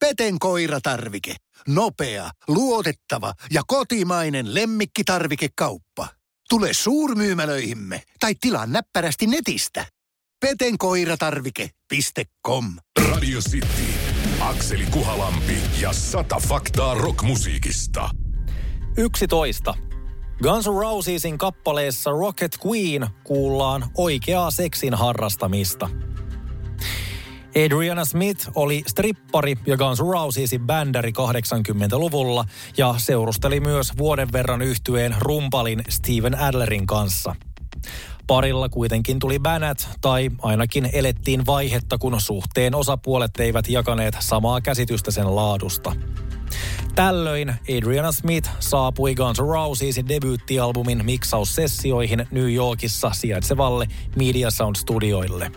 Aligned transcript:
Peten 0.00 0.38
koiratarvike. 0.38 1.34
Nopea, 1.68 2.30
luotettava 2.48 3.32
ja 3.50 3.62
kotimainen 3.66 4.54
lemmikkitarvikekauppa. 4.54 6.08
Tule 6.48 6.68
suurmyymälöihimme 6.72 8.02
tai 8.20 8.34
tilaa 8.40 8.66
näppärästi 8.66 9.26
netistä. 9.26 9.86
petenkoiratarvike.com 10.40 12.64
Radio 13.10 13.40
City, 13.40 13.66
Akseli 14.40 14.86
Kuhalampi 14.86 15.56
ja 15.80 15.92
sata 15.92 16.40
faktaa 16.48 16.94
rockmusiikista. 16.94 18.10
11. 18.96 19.74
Guns 20.42 20.66
N' 20.66 20.80
Rosesin 20.80 21.38
kappaleessa 21.38 22.10
Rocket 22.10 22.58
Queen 22.66 23.06
kuullaan 23.24 23.90
oikeaa 23.96 24.50
seksin 24.50 24.94
harrastamista. 24.94 25.88
Adriana 27.56 28.04
Smith 28.04 28.48
oli 28.54 28.82
strippari 28.86 29.54
ja 29.66 29.76
Guns 29.76 30.00
N' 30.00 30.12
Rosesin 30.12 30.66
bändäri 30.66 31.12
80-luvulla 31.18 32.44
ja 32.76 32.94
seurusteli 32.96 33.60
myös 33.60 33.92
vuoden 33.98 34.32
verran 34.32 34.62
yhtyeen 34.62 35.14
rumpalin 35.18 35.82
Steven 35.88 36.38
Adlerin 36.38 36.86
kanssa. 36.86 37.36
Parilla 38.26 38.68
kuitenkin 38.68 39.18
tuli 39.18 39.38
bänät, 39.38 39.88
tai 40.00 40.30
ainakin 40.42 40.90
elettiin 40.92 41.46
vaihetta, 41.46 41.98
kun 41.98 42.20
suhteen 42.20 42.74
osapuolet 42.74 43.40
eivät 43.40 43.68
jakaneet 43.68 44.16
samaa 44.20 44.60
käsitystä 44.60 45.10
sen 45.10 45.36
laadusta. 45.36 45.92
Tällöin 46.94 47.54
Adriana 47.78 48.12
Smith 48.12 48.50
saapui 48.58 49.14
Guns 49.14 49.40
N' 49.40 49.48
Rosesin 49.48 50.08
debyyttialbumin 50.08 51.04
miksaussessioihin 51.04 52.26
New 52.30 52.52
Yorkissa 52.52 53.10
sijaitsevalle 53.14 53.86
Media 54.16 54.50
Sound 54.50 54.76
Studioille. 54.76 55.50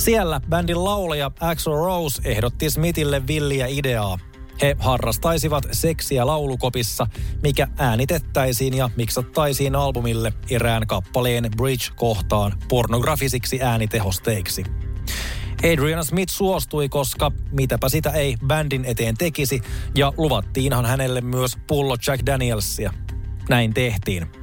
Siellä 0.00 0.40
bändin 0.48 0.84
laulaja 0.84 1.30
Axel 1.40 1.72
Rose 1.72 2.22
ehdotti 2.24 2.70
Smithille 2.70 3.26
villiä 3.26 3.66
ideaa. 3.66 4.18
He 4.62 4.76
harrastaisivat 4.78 5.64
seksiä 5.72 6.26
laulukopissa, 6.26 7.06
mikä 7.42 7.68
äänitettäisiin 7.78 8.76
ja 8.76 8.90
miksattaisiin 8.96 9.76
albumille 9.76 10.32
erään 10.50 10.86
kappaleen 10.86 11.50
Bridge-kohtaan 11.56 12.52
pornografisiksi 12.68 13.62
äänitehosteiksi. 13.62 14.64
Adrian 15.72 16.04
Smith 16.04 16.32
suostui, 16.32 16.88
koska 16.88 17.32
mitäpä 17.50 17.88
sitä 17.88 18.10
ei 18.10 18.36
bändin 18.46 18.84
eteen 18.84 19.14
tekisi, 19.18 19.60
ja 19.96 20.12
luvattiinhan 20.16 20.86
hänelle 20.86 21.20
myös 21.20 21.58
pullo 21.66 21.96
Jack 22.06 22.26
Danielsia. 22.26 22.92
Näin 23.48 23.74
tehtiin. 23.74 24.39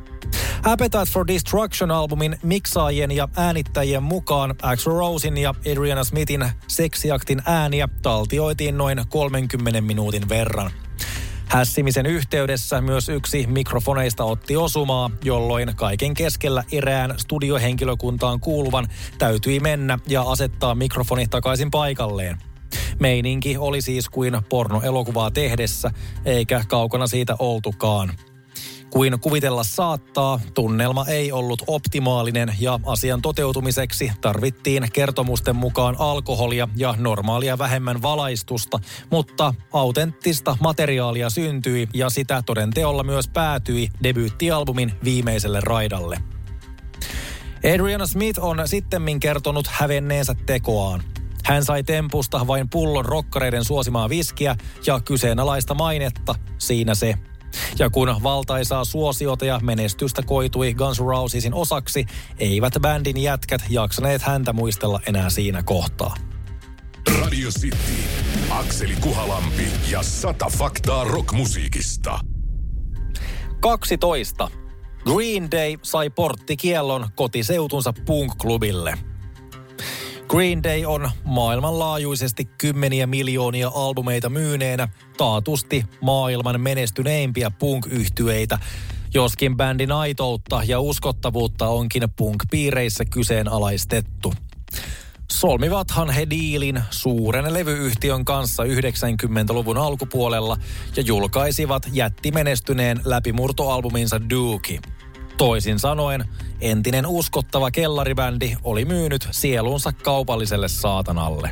Appetite 0.64 1.12
for 1.14 1.28
Destruction-albumin 1.28 2.40
miksaajien 2.44 3.12
ja 3.12 3.28
äänittäjien 3.36 4.04
mukaan 4.04 4.56
Axl 4.62 4.90
Rosein 4.90 5.38
ja 5.38 5.54
Adriana 5.72 6.04
Smithin 6.04 6.46
seksiaktin 6.68 7.42
ääniä 7.46 7.90
taltioitiin 8.02 8.78
noin 8.78 9.02
30 9.10 9.82
minuutin 9.82 10.30
verran. 10.30 10.72
Hässimisen 11.48 12.06
yhteydessä 12.06 12.82
myös 12.82 13.10
yksi 13.10 13.48
mikrofoneista 13.48 14.24
otti 14.24 14.58
osumaa, 14.58 15.12
jolloin 15.24 15.76
kaiken 15.76 16.14
keskellä 16.14 16.64
erään 16.72 17.14
studiohenkilökuntaan 17.18 18.40
kuuluvan 18.40 18.88
täytyi 19.18 19.60
mennä 19.60 20.00
ja 20.08 20.22
asettaa 20.22 20.76
mikrofoni 20.76 21.28
takaisin 21.28 21.72
paikalleen. 21.72 22.38
Meininki 23.00 23.58
oli 23.58 23.82
siis 23.82 24.10
kuin 24.10 24.38
pornoelokuvaa 24.50 25.32
tehdessä, 25.32 25.92
eikä 26.26 26.64
kaukana 26.68 27.08
siitä 27.08 27.36
oltukaan. 27.40 28.14
Kuin 28.90 29.20
kuvitella 29.20 29.64
saattaa, 29.64 30.40
tunnelma 30.54 31.06
ei 31.06 31.32
ollut 31.32 31.64
optimaalinen 31.68 32.56
ja 32.60 32.80
asian 32.86 33.22
toteutumiseksi 33.22 34.12
tarvittiin 34.22 34.88
kertomusten 34.94 35.56
mukaan 35.56 35.96
alkoholia 36.00 36.68
ja 36.76 36.96
normaalia 36.98 37.58
vähemmän 37.58 38.02
valaistusta, 38.02 38.80
mutta 39.12 39.54
autenttista 39.74 40.58
materiaalia 40.62 41.30
syntyi 41.30 41.88
ja 41.94 42.10
sitä 42.10 42.44
todenteolla 42.46 43.04
myös 43.04 43.28
päätyi 43.28 43.90
debyyttialbumin 44.04 44.92
viimeiselle 45.04 45.60
raidalle. 45.62 46.18
Adriana 47.74 48.08
Smith 48.08 48.40
on 48.40 48.62
sittemmin 48.66 49.20
kertonut 49.20 49.68
hävenneensä 49.68 50.36
tekoaan. 50.46 51.04
Hän 51.46 51.66
sai 51.66 51.84
tempusta 51.84 52.48
vain 52.48 52.70
pullon 52.70 53.06
rokkareiden 53.06 53.66
suosimaa 53.66 54.10
viskiä 54.10 54.56
ja 54.86 55.00
kyseenalaista 55.00 55.74
mainetta, 55.74 56.36
siinä 56.58 56.96
se– 56.96 57.14
ja 57.80 57.90
kun 57.90 58.16
valtaisaa 58.24 58.86
suosiota 58.86 59.46
ja 59.46 59.60
menestystä 59.64 60.22
koitui 60.24 60.74
Guns 60.74 61.02
N' 61.02 61.06
Rosesin 61.06 61.54
osaksi, 61.54 62.06
eivät 62.40 62.74
bändin 62.82 63.18
jätkät 63.18 63.62
jaksaneet 63.70 64.22
häntä 64.22 64.54
muistella 64.54 65.00
enää 65.08 65.30
siinä 65.30 65.64
kohtaa. 65.64 66.16
Radio 67.22 67.50
City, 67.50 67.78
Akseli 68.50 68.96
Kuhalampi 69.02 69.68
ja 69.92 70.04
sata 70.04 70.50
faktaa 70.58 71.04
rockmusiikista. 71.04 72.20
12. 73.60 74.52
Green 75.04 75.52
Day 75.52 75.78
sai 75.82 76.10
porttikiellon 76.10 77.08
kotiseutunsa 77.16 77.94
punk-klubille. 78.06 78.98
Green 80.28 80.64
Day 80.64 80.86
on 80.86 81.12
maailmanlaajuisesti 81.24 82.46
kymmeniä 82.46 83.08
miljoonia 83.08 83.72
albumeita 83.76 84.30
myyneenä 84.30 84.88
taatusti 85.18 85.86
maailman 86.02 86.62
menestyneimpiä 86.62 87.52
punk-yhtyeitä, 87.52 88.60
joskin 89.14 89.58
bändin 89.58 89.92
aitoutta 89.92 90.62
ja 90.66 90.80
uskottavuutta 90.80 91.68
onkin 91.68 92.04
punk-piireissä 92.16 93.06
kyseenalaistettu. 93.06 94.34
Solmivathan 95.32 96.10
he 96.10 96.30
diilin 96.30 96.82
suuren 96.90 97.54
levyyhtiön 97.54 98.26
kanssa 98.26 98.64
90-luvun 98.64 99.78
alkupuolella 99.78 100.58
ja 100.96 101.04
julkaisivat 101.04 101.88
jättimenestyneen 101.92 103.02
läpimurtoalbuminsa 103.06 104.30
Dookie– 104.30 104.80
Toisin 105.38 105.80
sanoen, 105.80 106.26
entinen 106.62 107.08
uskottava 107.08 107.72
kellaribändi 107.72 108.56
oli 108.64 108.86
myynyt 108.86 109.28
sielunsa 109.32 109.92
kaupalliselle 109.92 110.68
saatanalle. 110.68 111.52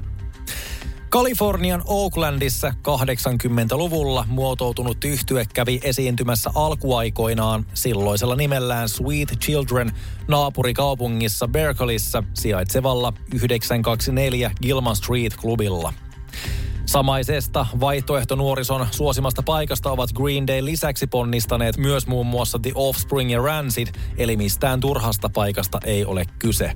Kalifornian 1.09 1.81
Oaklandissa 1.85 2.74
80-luvulla 2.88 4.25
muotoutunut 4.28 5.06
yhtye 5.06 5.45
kävi 5.53 5.79
esiintymässä 5.84 6.51
alkuaikoinaan 6.56 7.66
silloisella 7.74 8.35
nimellään 8.35 8.90
Sweet 8.90 9.29
Children 9.40 9.91
naapurikaupungissa 10.28 11.47
Berkeleyssä 11.47 12.24
sijaitsevalla 12.34 13.13
924 13.34 14.51
Gilman 14.62 14.95
Street-klubilla– 14.95 15.94
Samaisesta 16.95 17.66
vaihtoehtonuorison 17.79 18.88
suosimasta 18.91 19.44
paikasta 19.44 19.91
ovat 19.91 20.13
Green 20.13 20.47
Day 20.47 20.66
lisäksi 20.66 21.07
ponnistaneet 21.07 21.78
myös 21.78 22.07
muun 22.07 22.25
muassa 22.25 22.59
The 22.59 22.72
Offspring 22.75 23.31
ja 23.31 23.41
Rancid, 23.41 23.88
eli 24.17 24.38
mistään 24.38 24.79
turhasta 24.79 25.29
paikasta 25.29 25.79
ei 25.85 26.06
ole 26.06 26.25
kyse. 26.39 26.72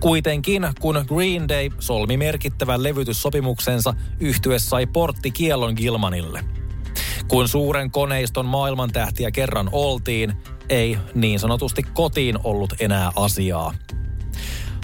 Kuitenkin, 0.00 0.68
kun 0.80 1.04
Green 1.08 1.48
Day 1.48 1.70
solmi 1.78 2.16
merkittävän 2.16 2.82
levytyssopimuksensa, 2.82 3.94
yhtye 4.20 4.58
sai 4.58 4.86
porttikiellon 4.86 5.74
Gilmanille. 5.76 6.44
Kun 7.28 7.48
suuren 7.48 7.90
koneiston 7.90 8.46
maailmantähtiä 8.46 9.30
kerran 9.30 9.68
oltiin, 9.72 10.32
ei 10.68 10.98
niin 11.14 11.40
sanotusti 11.40 11.82
kotiin 11.82 12.38
ollut 12.44 12.74
enää 12.80 13.12
asiaa. 13.16 13.74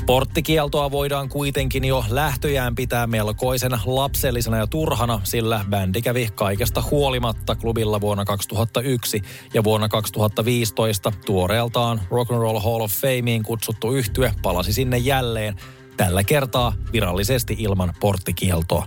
Porttikieltoa 0.06 0.90
voidaan 0.90 1.28
kuitenkin 1.28 1.84
jo 1.84 2.04
lähtöjään 2.08 2.74
pitää 2.74 3.06
melkoisen 3.06 3.72
lapsellisena 3.86 4.56
ja 4.56 4.66
turhana, 4.66 5.20
sillä 5.24 5.64
bändi 5.70 6.02
kävi 6.02 6.28
kaikesta 6.34 6.82
huolimatta 6.90 7.54
klubilla 7.54 8.00
vuonna 8.00 8.24
2001 8.24 9.22
ja 9.54 9.64
vuonna 9.64 9.88
2015 9.88 11.12
tuoreeltaan 11.26 12.00
Rock 12.10 12.30
and 12.30 12.40
Roll 12.40 12.58
Hall 12.60 12.80
of 12.80 12.92
Fameen 12.92 13.42
kutsuttu 13.42 13.92
yhtye 13.92 14.34
palasi 14.42 14.72
sinne 14.72 14.98
jälleen, 14.98 15.56
tällä 15.96 16.24
kertaa 16.24 16.72
virallisesti 16.92 17.56
ilman 17.58 17.94
porttikieltoa. 18.00 18.86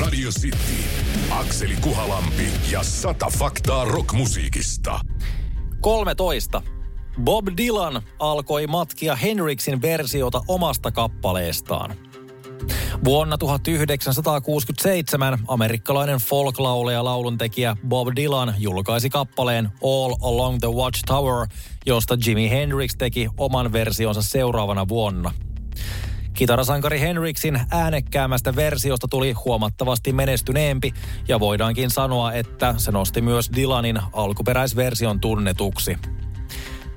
Radio 0.00 0.30
City, 0.30 0.56
Akseli 1.30 1.76
Kuhalampi 1.80 2.48
ja 2.70 2.82
sata 2.82 3.26
faktaa 3.38 3.84
rockmusiikista. 3.84 5.00
13. 5.80 6.62
Bob 7.22 7.46
Dylan 7.56 8.02
alkoi 8.18 8.66
matkia 8.66 9.16
Henriksin 9.16 9.82
versiota 9.82 10.40
omasta 10.48 10.92
kappaleestaan. 10.92 11.96
Vuonna 13.04 13.38
1967 13.38 15.38
amerikkalainen 15.48 16.18
folklauleja 16.18 17.04
lauluntekijä 17.04 17.76
Bob 17.88 18.08
Dylan 18.16 18.54
julkaisi 18.58 19.10
kappaleen 19.10 19.68
All 19.84 20.14
Along 20.22 20.58
the 20.58 20.68
Watchtower, 20.68 21.46
josta 21.86 22.16
Jimi 22.26 22.50
Hendrix 22.50 22.96
teki 22.98 23.28
oman 23.38 23.72
versionsa 23.72 24.22
seuraavana 24.22 24.88
vuonna. 24.88 25.32
Kitarasankari 26.34 27.00
Henriksin 27.00 27.60
äänekkäämästä 27.70 28.56
versiosta 28.56 29.08
tuli 29.08 29.32
huomattavasti 29.32 30.12
menestyneempi 30.12 30.92
ja 31.28 31.40
voidaankin 31.40 31.90
sanoa, 31.90 32.32
että 32.32 32.74
se 32.76 32.92
nosti 32.92 33.20
myös 33.20 33.50
Dylanin 33.56 34.00
alkuperäisversion 34.12 35.20
tunnetuksi. 35.20 35.98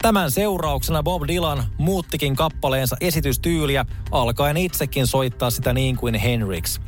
Tämän 0.03 0.31
seurauksena 0.31 1.03
Bob 1.03 1.21
Dylan 1.27 1.63
muuttikin 1.77 2.35
kappaleensa 2.35 2.95
esitystyyliä, 3.01 3.85
alkaen 4.11 4.57
itsekin 4.57 5.07
soittaa 5.07 5.49
sitä 5.49 5.73
niin 5.73 5.97
kuin 5.97 6.15
Hendrix. 6.15 6.79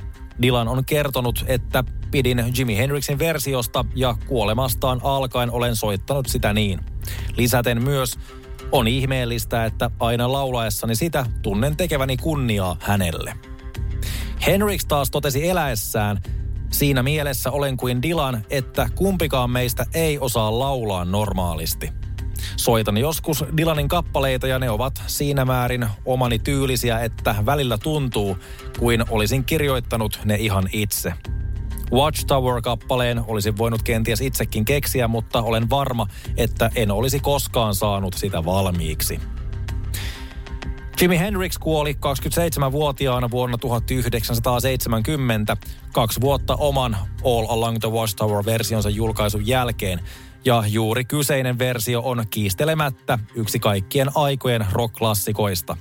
Dylan 0.42 0.68
on 0.68 0.86
kertonut, 0.86 1.46
että 1.48 1.84
Pidin 2.12 2.44
Jimi 2.58 2.78
Hendrixin 2.78 3.20
versiosta 3.20 3.86
ja 3.96 4.16
kuolemastaan 4.28 5.02
alkaen 5.04 5.52
olen 5.52 5.76
soittanut 5.76 6.26
sitä 6.26 6.54
niin. 6.54 6.80
Lisäten 7.38 7.84
myös, 7.84 8.20
on 8.72 8.88
ihmeellistä, 8.88 9.66
että 9.66 9.92
aina 10.00 10.32
laulaessani 10.32 10.96
sitä 10.96 11.26
tunnen 11.42 11.78
tekeväni 11.78 12.18
kunniaa 12.18 12.78
hänelle. 12.80 13.36
Henriks 14.46 14.86
taas 14.86 15.12
totesi 15.12 15.50
eläessään, 15.50 16.22
siinä 16.72 17.04
mielessä 17.04 17.52
olen 17.52 17.78
kuin 17.78 18.02
Dylan, 18.02 18.46
että 18.50 18.90
kumpikaan 18.96 19.50
meistä 19.50 19.86
ei 19.94 20.20
osaa 20.20 20.60
laulaa 20.60 21.06
normaalisti. 21.06 22.05
Soitan 22.58 22.98
joskus 22.98 23.46
Dylanin 23.58 23.88
kappaleita 23.88 24.48
ja 24.48 24.60
ne 24.60 24.70
ovat 24.70 25.04
siinä 25.08 25.46
määrin 25.46 25.88
omani 26.06 26.40
tyylisiä, 26.40 27.00
että 27.00 27.36
välillä 27.46 27.78
tuntuu 27.78 28.38
kuin 28.80 29.06
olisin 29.10 29.44
kirjoittanut 29.44 30.20
ne 30.26 30.36
ihan 30.36 30.70
itse. 30.74 31.14
Watchtower-kappaleen 31.92 33.24
olisin 33.28 33.58
voinut 33.58 33.84
kenties 33.84 34.22
itsekin 34.22 34.66
keksiä, 34.66 35.08
mutta 35.08 35.42
olen 35.42 35.70
varma, 35.70 36.08
että 36.38 36.72
en 36.76 36.92
olisi 36.92 37.20
koskaan 37.20 37.76
saanut 37.76 38.14
sitä 38.14 38.46
valmiiksi. 38.46 39.20
Jimi 41.02 41.20
Hendrix 41.20 41.58
kuoli 41.60 41.94
27-vuotiaana 41.94 43.32
vuonna 43.32 43.58
1970, 43.58 45.58
kaksi 45.94 46.22
vuotta 46.22 46.56
oman 46.56 46.98
All 47.24 47.46
Along 47.50 47.78
the 47.80 47.90
Watchtower-versionsa 47.90 48.90
julkaisun 48.90 49.48
jälkeen. 49.48 50.00
Ja 50.46 50.64
juuri 50.68 51.06
kyseinen 51.06 51.60
versio 51.60 52.02
on 52.02 52.24
kiistelemättä 52.30 53.20
yksi 53.36 53.60
kaikkien 53.60 54.08
aikojen 54.16 54.66
rock-klassikoista. 54.72 55.78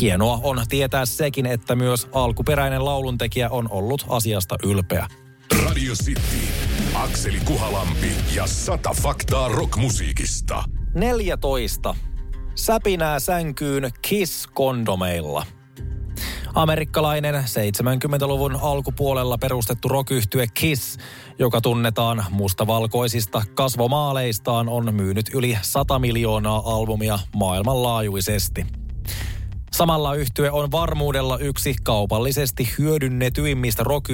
Hienoa 0.00 0.40
on 0.42 0.62
tietää 0.68 1.06
sekin, 1.06 1.46
että 1.46 1.76
myös 1.76 2.08
alkuperäinen 2.12 2.84
lauluntekijä 2.84 3.50
on 3.50 3.68
ollut 3.70 4.06
asiasta 4.08 4.56
ylpeä. 4.64 5.06
Radio 5.64 5.94
City, 5.94 6.20
Akseli 6.94 7.40
Kuhalampi 7.44 8.12
ja 8.34 8.46
sata 8.46 8.94
faktaa 9.02 9.48
rockmusiikista. 9.48 10.64
14. 10.94 11.94
Säpinää 12.54 13.20
sänkyyn 13.20 13.90
Kiss-kondomeilla. 14.02 15.46
Amerikkalainen 16.54 17.34
70-luvun 17.34 18.58
alkupuolella 18.62 19.38
perustettu 19.38 19.88
rock 19.88 20.10
Kiss, 20.54 20.98
joka 21.38 21.60
tunnetaan 21.60 22.24
mustavalkoisista 22.30 23.42
kasvomaaleistaan, 23.54 24.68
on 24.68 24.94
myynyt 24.94 25.26
yli 25.34 25.58
100 25.62 25.98
miljoonaa 25.98 26.62
albumia 26.64 27.18
maailmanlaajuisesti. 27.36 28.66
Samalla 29.72 30.14
yhtye 30.14 30.50
on 30.50 30.70
varmuudella 30.70 31.38
yksi 31.38 31.74
kaupallisesti 31.82 32.68
hyödynnetyimmistä 32.78 33.82
rock 33.82 34.08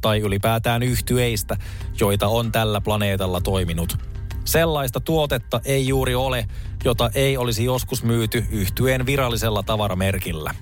tai 0.00 0.20
ylipäätään 0.20 0.82
yhtyeistä, 0.82 1.56
joita 2.00 2.28
on 2.28 2.52
tällä 2.52 2.80
planeetalla 2.80 3.40
toiminut. 3.40 3.98
Sellaista 4.44 5.00
tuotetta 5.00 5.60
ei 5.64 5.88
juuri 5.88 6.14
ole, 6.14 6.46
jota 6.84 7.10
ei 7.14 7.36
olisi 7.36 7.64
joskus 7.64 8.02
myyty 8.02 8.44
yhtyeen 8.50 9.06
virallisella 9.06 9.62
tavaramerkillä. 9.62 10.54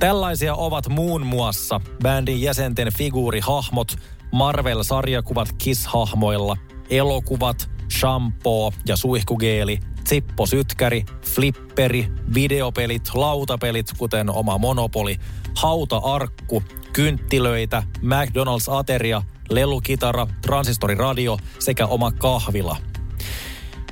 Tällaisia 0.00 0.54
ovat 0.54 0.88
muun 0.88 1.26
muassa 1.26 1.80
bändin 2.02 2.42
jäsenten 2.42 2.88
figuurihahmot, 2.98 3.96
Marvel-sarjakuvat 4.32 5.48
Kiss-hahmoilla, 5.58 6.56
elokuvat, 6.90 7.70
shampoo 7.98 8.72
ja 8.86 8.96
suihkugeeli, 8.96 9.78
Sytkäri, 10.44 11.04
flipperi, 11.24 12.08
videopelit, 12.34 13.10
lautapelit, 13.14 13.86
kuten 13.98 14.30
oma 14.30 14.58
monopoli, 14.58 15.16
hauta-arkku, 15.56 16.62
kynttilöitä, 16.92 17.82
McDonald's-ateria, 18.02 19.22
lelukitara, 19.50 20.26
transistoriradio 20.42 21.38
sekä 21.58 21.86
oma 21.86 22.12
kahvila– 22.12 22.76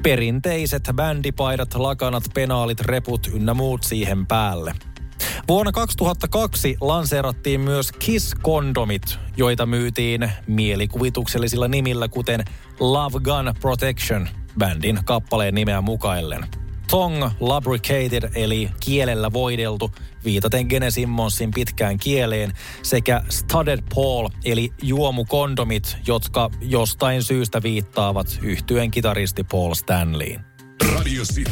Perinteiset 0.02 0.82
bändipaidat, 0.93 1.75
lakanat, 1.75 2.23
penaalit, 2.35 2.81
reput 2.81 3.26
ynnä 3.26 3.55
muut 3.55 3.82
siihen 3.82 4.26
päälle. 4.26 4.75
Vuonna 5.48 5.72
2002 5.72 6.76
lanseerattiin 6.81 7.60
myös 7.60 7.93
Kiss-kondomit, 7.93 9.19
joita 9.37 9.66
myytiin 9.66 10.31
mielikuvituksellisilla 10.46 11.69
nimillä 11.69 12.08
kuten 12.08 12.44
Love 12.81 13.19
Gun 13.20 13.54
Protection, 13.60 14.28
bändin 14.58 14.98
kappaleen 15.04 15.54
nimeä 15.54 15.81
mukaillen. 15.81 16.44
Thong 16.90 17.25
lubricated 17.40 18.31
eli 18.34 18.70
kielellä 18.81 19.32
voideltu, 19.32 19.90
viitaten 20.25 20.66
Gene 20.66 20.90
Simmonsin 20.90 21.50
pitkään 21.50 21.99
kieleen, 21.99 22.52
sekä 22.82 23.22
studded 23.28 23.81
Paul 23.94 24.28
eli 24.44 24.72
juomukondomit, 24.82 25.96
jotka 26.06 26.50
jostain 26.60 27.22
syystä 27.22 27.62
viittaavat 27.62 28.38
yhtyen 28.42 28.90
kitaristi 28.90 29.44
Paul 29.44 29.75
Stanleyin. 29.75 30.56
Radio 30.84 31.23
City, 31.23 31.50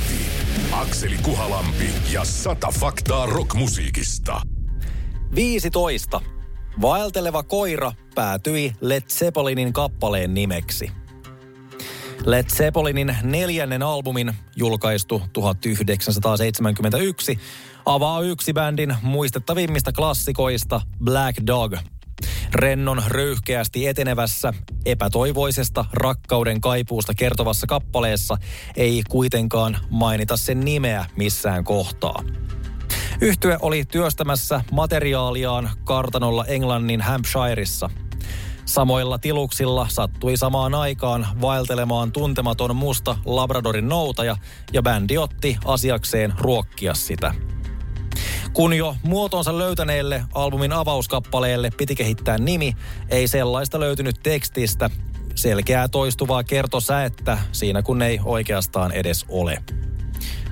Akseli 0.72 1.16
Kuhalampi 1.22 1.84
ja 2.12 2.24
sata 2.24 2.68
faktaa 2.80 3.26
rockmusiikista. 3.26 4.40
15. 5.34 6.20
Vaelteleva 6.80 7.42
koira 7.42 7.92
päätyi 8.14 8.72
Led 8.80 9.02
Zeppelinin 9.08 9.72
kappaleen 9.72 10.34
nimeksi– 10.34 10.90
Led 12.24 12.44
Zeppelinin 12.52 13.16
neljännen 13.22 13.82
albumin, 13.82 14.34
julkaistu 14.56 15.22
1971, 15.32 17.38
avaa 17.86 18.20
yksi 18.20 18.52
bändin 18.52 18.96
muistettavimmista 19.02 19.92
klassikoista 19.92 20.80
Black 21.04 21.46
Dog. 21.46 21.74
Rennon 22.54 23.02
röyhkeästi 23.06 23.86
etenevässä, 23.86 24.52
epätoivoisesta 24.86 25.84
rakkauden 25.92 26.60
kaipuusta 26.60 27.14
kertovassa 27.14 27.66
kappaleessa 27.66 28.36
ei 28.76 29.02
kuitenkaan 29.08 29.76
mainita 29.90 30.36
sen 30.36 30.60
nimeä 30.60 31.04
missään 31.16 31.64
kohtaa. 31.64 32.22
Yhtye 33.20 33.58
oli 33.62 33.84
työstämässä 33.84 34.60
materiaaliaan 34.72 35.70
kartanolla 35.84 36.44
Englannin 36.44 37.00
Hampshireissa– 37.00 37.90
Samoilla 38.64 39.18
tiluksilla 39.18 39.86
sattui 39.88 40.36
samaan 40.36 40.74
aikaan 40.74 41.26
vaeltelemaan 41.40 42.12
tuntematon 42.12 42.76
musta 42.76 43.18
Labradorin 43.24 43.88
noutaja 43.88 44.36
ja 44.72 44.82
bändi 44.82 45.18
otti 45.18 45.56
asiakseen 45.64 46.34
ruokkia 46.38 46.94
sitä. 46.94 47.34
Kun 48.54 48.74
jo 48.74 48.96
muotonsa 49.02 49.58
löytäneelle 49.58 50.24
albumin 50.34 50.72
avauskappaleelle 50.72 51.70
piti 51.76 51.94
kehittää 51.94 52.38
nimi, 52.38 52.76
ei 53.08 53.28
sellaista 53.28 53.80
löytynyt 53.80 54.16
tekstistä. 54.22 54.90
Selkeää 55.34 55.88
toistuvaa 55.88 56.44
kertosäettä 56.44 57.38
siinä 57.52 57.82
kun 57.82 58.02
ei 58.02 58.20
oikeastaan 58.24 58.92
edes 58.92 59.24
ole. 59.28 59.62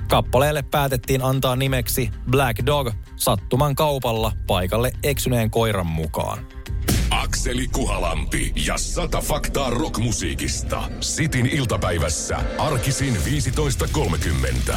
Kappaleelle 0.09 0.63
päätettiin 0.63 1.23
antaa 1.23 1.57
nimeksi 1.57 2.11
Black 2.31 2.67
Dog 2.67 2.91
sattuman 3.17 3.75
kaupalla 3.75 4.33
paikalle 4.47 4.93
eksyneen 5.03 5.51
koiran 5.51 5.87
mukaan. 5.87 6.47
Akseli 7.11 7.69
Kuhalampi 7.69 8.53
ja 8.67 8.79
sata 8.79 9.21
faktaa 9.21 9.71
rockmusiikista. 9.71 10.83
Sitin 11.01 11.47
iltapäivässä. 11.47 12.39
Arkisin 12.59 13.17
15.30. 13.17 14.77